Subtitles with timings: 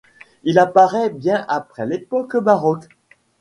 [0.43, 2.89] Il apparaît bien après l'époque baroque.